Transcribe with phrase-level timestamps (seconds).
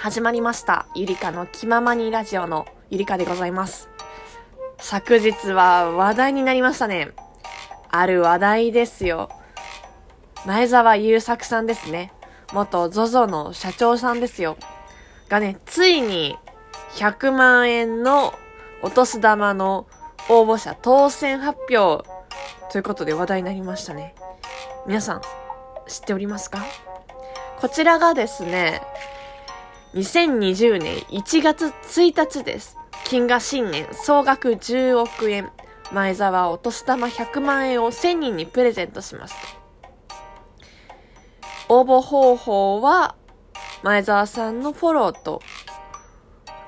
[0.00, 0.86] 始まりました。
[0.94, 3.88] ゆりかの気ままにラジオのゆりかでございます。
[4.78, 7.10] 昨日は話題になりましたね。
[7.90, 9.28] ある話題ですよ。
[10.46, 12.12] 前澤友作さんですね。
[12.52, 14.56] 元 ZOZO の社長さんですよ。
[15.28, 16.36] がね、ついに
[16.92, 18.34] 100万円の
[18.82, 19.88] お年玉の
[20.28, 22.08] 応募者当選発表
[22.70, 24.14] ということで話題になりましたね。
[24.86, 25.22] 皆さん、
[25.88, 26.60] 知っておりますか？
[27.60, 28.80] こちらがですね、
[29.94, 32.76] 2020年1月1日です。
[33.04, 35.50] 金河新年総額10億円。
[35.92, 39.34] 前澤お年玉100万円を1000人にプレゼントします。
[41.70, 43.14] 応募方法は、
[43.82, 45.40] 前澤さんのフォローと、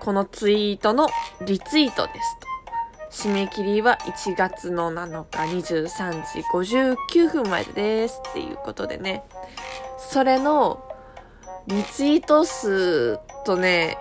[0.00, 1.08] このツイートの
[1.46, 2.12] リツイートで
[3.10, 3.28] す。
[3.28, 5.38] 締め切りは1月の7日
[5.78, 9.24] 23時59分までですっていうことでね。
[9.96, 10.85] それの
[11.68, 13.98] リツイート数とね、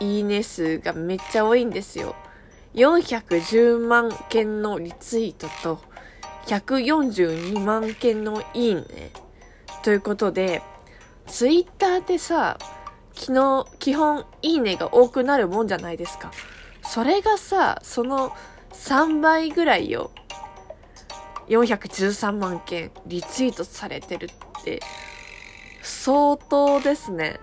[0.00, 2.16] いいね数がめっちゃ多いんですよ。
[2.74, 5.82] 410万件のリツイートと
[6.46, 9.12] 142万件のいいね。
[9.84, 10.62] ということで、
[11.26, 12.58] ツイッターってさ、
[13.14, 16.32] 昨日、基本いいねが多くなるもんじゃないですか。
[16.82, 18.32] それがさ、その
[18.72, 20.10] 3倍ぐらいよ。
[21.48, 24.80] 413万件リツイートされてるって、
[25.82, 27.40] 相当ですね。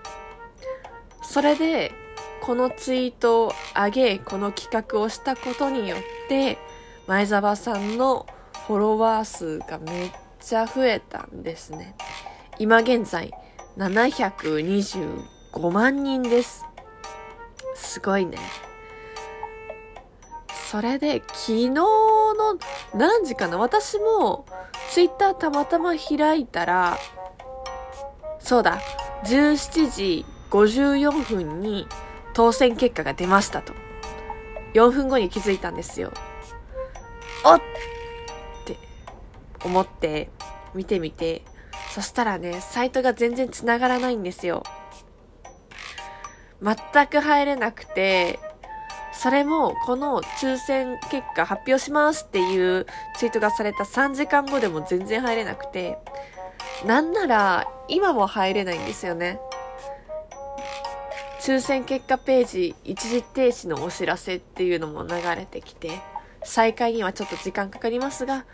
[1.22, 1.92] それで、
[2.40, 6.58] このツイートを上げ、この企画をしたことによって、
[7.06, 8.26] 前澤さんの
[8.66, 11.94] フォロワー数がめっちゃ増えたんですね。
[12.58, 13.32] 今現在、
[13.76, 16.64] 725万人です。
[17.74, 18.38] すごいね。
[20.70, 22.58] それで、昨日の
[22.94, 23.58] 何時かな？
[23.58, 24.44] 私も、
[24.90, 26.98] ツイッターたまたま開いたら、
[28.48, 28.80] そうだ、
[29.24, 31.86] 17時54分に
[32.32, 33.74] 当選結果が出ましたと。
[34.72, 36.14] 4分後に気づいたんですよ。
[37.44, 37.60] おっっ
[38.64, 38.78] て
[39.62, 40.30] 思って
[40.74, 41.42] 見てみて、
[41.90, 44.62] そしたらね、サイトが全然繋がらないんですよ。
[46.62, 48.38] 全く入れなくて、
[49.12, 52.86] それもこの抽選結果発表しますっていう
[53.18, 55.98] ツイートがされた3時間後でも全然入れなくて、
[56.86, 59.40] なんなら今も入れないんですよね。
[61.40, 65.90] 抽選結果ページ一時停止のお知らせっていうのも流れてきて、
[66.44, 68.44] 再開にはちょっと時間かかりますが、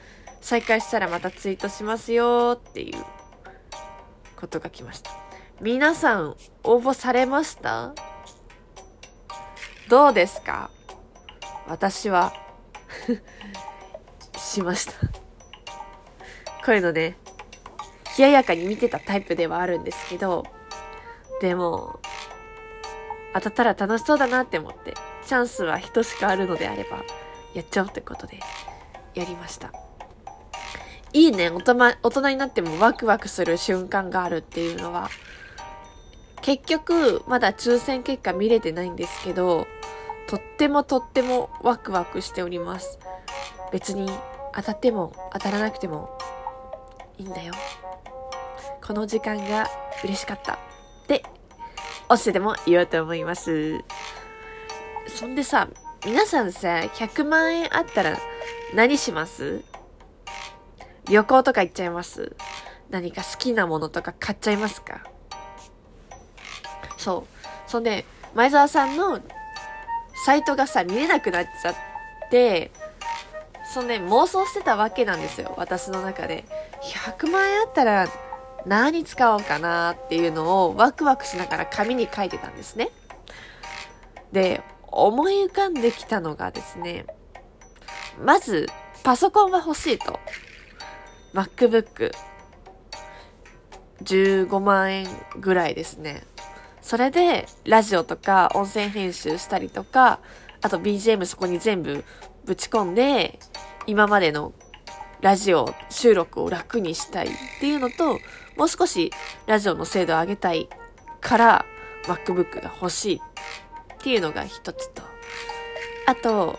[0.40, 3.04] 再開したらまたツイートしますよっていう
[4.36, 5.10] ことが来ました。
[5.60, 7.94] 皆さん応募されました？
[9.88, 10.70] どうですか？
[11.66, 12.32] 私は
[14.36, 14.92] しました。
[16.64, 17.16] こういうのね、
[18.16, 20.44] 冷ややかに見てたタイプではあるんですけど、
[21.40, 22.00] でも、
[23.34, 24.94] 当たったら楽しそうだなって思って、
[25.26, 27.02] チャンスは人しかあるのであれば、
[27.54, 28.38] やっちゃおうってことで、
[29.14, 29.72] やりました。
[31.12, 35.10] いいね、大人大人になってもワクワクする瞬間があるっていうのは、
[36.42, 39.66] 結局、まだ抽選結果見れてないんですけど、
[40.28, 42.98] とってもとってもワクワクしております。
[43.72, 44.10] 別に
[44.54, 46.16] 当たっても当たらなくても
[47.18, 47.54] いいんだよ。
[48.84, 49.68] この時間が
[50.02, 50.54] 嬉しかった。
[50.54, 50.56] っ
[51.06, 51.24] て、
[52.08, 53.78] 押してでも言おうと思います。
[55.06, 55.68] そんでさ、
[56.04, 58.18] 皆さんさ、100万円あったら
[58.74, 59.62] 何します？
[61.08, 62.36] 旅行とか行っちゃいます？
[62.90, 65.00] 何か好きなものとか買っちゃいますか？
[66.98, 67.70] そう。
[67.70, 68.04] そんで、
[68.34, 69.20] 前澤さんの
[70.26, 71.74] サイトがさ、見れなくなっちゃっ
[72.30, 72.70] て、
[73.72, 75.54] そんで妄想してたわけなんですよ。
[75.56, 76.44] 私の中で。
[76.84, 78.08] 100万円あったら
[78.66, 82.90] 何使おうかなっていうのをワクワクしながら紙に書いてたんですね。
[84.32, 87.06] で、思い浮かんできたのがですね、
[88.22, 88.68] まず、
[89.02, 90.18] パソコンが欲しいと。
[91.34, 92.12] MacBook。
[94.02, 95.06] 15万円
[95.40, 96.24] ぐらいですね。
[96.80, 100.20] それで、ラジオとか音声編集したりとか、
[100.62, 102.04] あと BGM そこに全部
[102.44, 103.38] ぶち込んで、
[103.86, 104.52] 今までの
[105.24, 108.20] ラジオ収録を楽にしたいっていうのと、
[108.58, 109.10] もう少し
[109.46, 110.68] ラジオの精度を上げたい
[111.22, 111.64] から
[112.02, 115.02] MacBook が欲しいっていうのが一つと。
[116.06, 116.58] あと、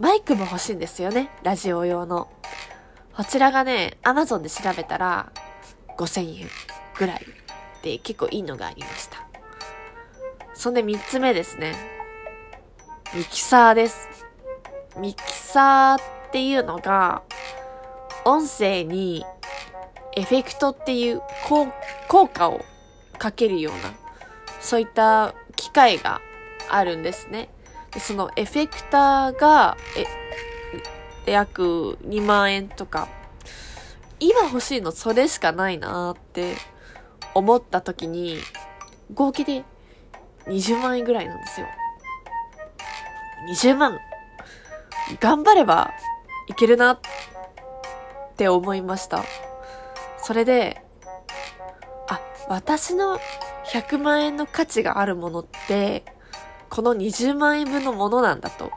[0.00, 1.30] マイクも欲しいんですよね。
[1.44, 2.28] ラジオ用の。
[3.16, 5.30] こちらがね、Amazon で調べたら
[5.96, 6.48] 5000円
[6.98, 7.24] ぐらい
[7.82, 9.24] で結構いいのがありました。
[10.52, 11.76] そんで三つ目ですね。
[13.14, 14.08] ミキサーです。
[14.96, 17.22] ミキサーっていうのが、
[18.24, 19.24] 音声に
[20.16, 21.68] エフェクトっていう効
[22.08, 22.64] 効果を
[23.18, 23.94] かけるような、
[24.60, 26.20] そういった機械が
[26.70, 27.48] あるんですね。
[27.90, 29.76] でそのエフェクターが、
[31.26, 33.08] え、約2万円とか、
[34.20, 36.54] 今欲しいのそれしかないなーって
[37.34, 38.38] 思った時に、
[39.12, 39.64] 合計で
[40.46, 41.66] 20万円ぐらいなんですよ。
[43.50, 43.98] 20万
[45.20, 45.92] 頑張れば
[46.48, 46.98] いけるなっ
[48.34, 49.24] って思いました。
[50.18, 50.82] それで、
[52.08, 53.20] あ、私の
[53.66, 56.04] 100万円の価値があるものって、
[56.68, 58.72] この20万円分のものなんだと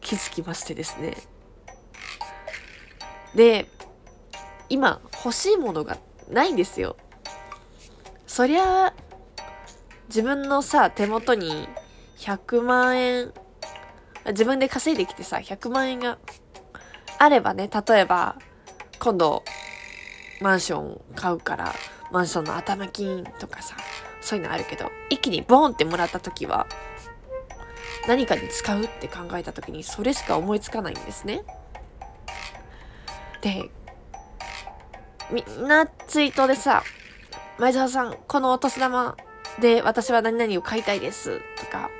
[0.00, 1.14] 気づきましてですね。
[3.34, 3.68] で、
[4.70, 5.98] 今欲しいものが
[6.30, 6.96] ないんですよ。
[8.26, 8.94] そりゃ、
[10.08, 11.68] 自分のさ、手元に
[12.16, 13.34] 100万円、
[14.28, 16.16] 自分で稼いできてさ、100万円が
[17.18, 18.36] あればね、例えば、
[19.04, 19.44] 今度、
[20.40, 21.74] マンション買うから、
[22.10, 23.76] マンションの頭金とかさ、
[24.22, 26.66] そういうのあるけど、一気にボーンってもらった時は、
[28.08, 31.42] 何かに使うって考えた時に、それしか思いつかないんですね。
[33.42, 33.68] で、
[35.30, 36.82] みんなツイートでさ、
[37.58, 39.18] 前澤さん、このお年玉
[39.60, 41.90] で私は何々を買いたいですとか、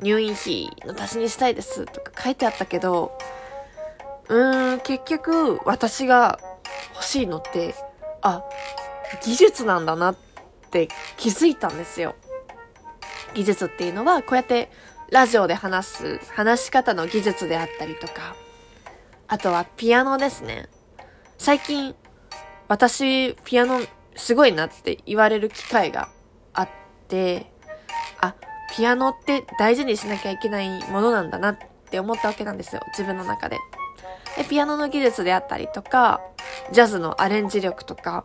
[0.00, 3.16] 入院費の足しにしたいですとか書いてあったけど、
[4.32, 6.38] うーん、結局私が
[6.94, 7.74] 欲しいのって、
[8.22, 8.42] あ、
[9.22, 10.16] 技術なんだなっ
[10.70, 10.88] て
[11.18, 12.14] 気づいたんですよ。
[13.34, 14.70] 技術っていうのは、こうやって
[15.10, 18.34] ラジオで話す、話し方の技術であったりとか、
[19.28, 20.70] あとはピアノですね。
[21.36, 21.94] 最近、
[22.68, 23.82] 私、ピアノ
[24.16, 26.08] すごいなって言われる機会が
[26.54, 26.68] あっ
[27.06, 27.52] て、
[28.22, 28.34] あ、
[28.74, 31.58] ピアノって大事にしなきゃいけないものなんだなっ
[31.90, 32.80] て思ったわけなんですよ。
[32.92, 33.58] 自分の中で。
[34.36, 36.20] で、ピアノの技術であったりとか、
[36.72, 38.24] ジャズのアレンジ力とか、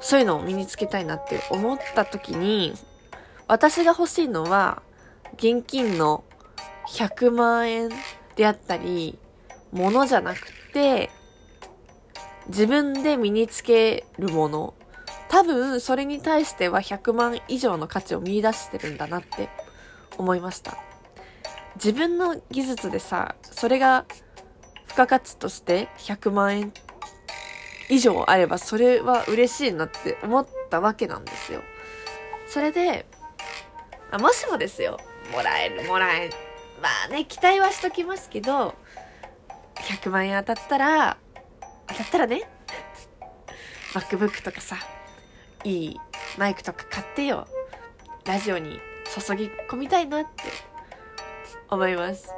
[0.00, 2.74] そういうのを身につけたいなって思った時に、
[3.46, 4.82] 私が欲しいのは、
[5.34, 6.24] 現金の
[6.88, 7.90] 100万円
[8.36, 9.18] であったり、
[9.72, 11.10] ものじゃなくて、
[12.48, 14.74] 自分で身につけるもの。
[15.28, 19.48] 多分、それに対しては100万以上の価値を見出してるんだなって
[20.18, 20.76] 思いました。
[21.76, 24.04] 自分の技術でさ、それが
[24.92, 26.72] 付加価値として100万円
[27.88, 31.62] 以上あればそれは嬉しいなって思ったわけなんですよ。
[32.46, 33.06] それで、
[34.10, 34.98] あもしもですよ、
[35.32, 36.34] もらえる、もらえる。
[36.82, 38.74] まあね、期待はしときますけど、
[39.76, 41.16] 100万円当たったら、
[41.86, 42.42] 当たったらね、
[43.94, 44.76] MacBook とかさ、
[45.64, 46.00] いい
[46.36, 47.46] マイクとか買ってよ。
[48.26, 50.28] ラジオに注ぎ込みたいなって
[51.70, 52.28] 思います。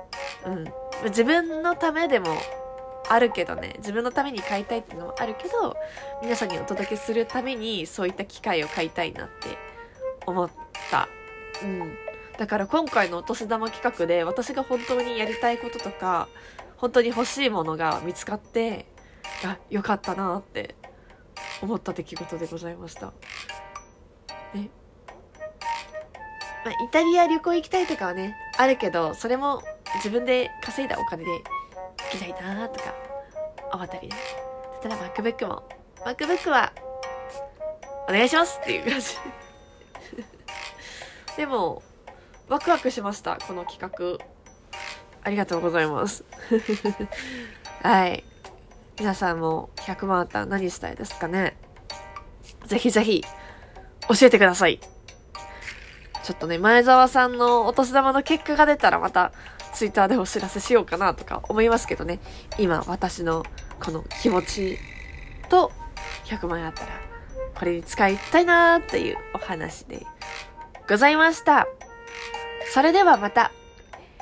[0.46, 0.83] うん。
[1.04, 2.36] 自分のためでも
[3.08, 5.76] あるけどね、自分のために買いたいっていうのもあるけど、
[6.22, 9.58] 皆さんにお届けするためにそういった機会を買いたいなって
[10.26, 10.50] 思っ
[10.90, 11.08] た。
[11.62, 11.96] うん。
[12.38, 16.28] だから今回のお年玉企画で私が本当にやりたいこととか、
[16.76, 18.86] 本当に欲しいものが見つかって、
[19.44, 20.74] あ、よかったなって
[21.62, 23.12] 思った出来事でございました。
[24.54, 24.70] ね。
[26.64, 29.62] まあ、イタリア旅行行きたいとかはね、あるけど、それも
[29.96, 31.42] 自分で稼いだお金で行
[32.10, 32.94] きたいなとか
[33.72, 34.14] 思ったりね。
[34.82, 35.62] ただ MacBook も、
[36.04, 36.72] MacBook は
[38.08, 39.16] お願いしますっていう感じ。
[41.36, 41.82] でも、
[42.48, 44.24] ワクワクしました、この企画。
[45.22, 46.24] ありがとうございます。
[47.82, 48.24] はい。
[48.98, 51.56] 皆さんも100万あったら何したいですかね
[52.66, 53.24] ぜひぜひ、
[54.08, 54.78] 教えてください。
[56.22, 59.32] ちょっとね、前澤さんのお年玉の結果が出たらまた、
[59.74, 62.20] ツイッターでお知らせしようかなとか思いますけどね。
[62.58, 63.44] 今、私の
[63.82, 64.78] この気持ち
[65.48, 65.72] と
[66.26, 66.88] 100万円あったら、
[67.54, 70.06] これに使いたいなーっていうお話で
[70.88, 71.66] ございました。
[72.72, 73.52] それではまた。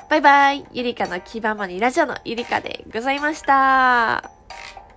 [0.09, 0.65] バイバイ。
[0.73, 4.32] ゆりかの気ままにラジオのゆりかでございました。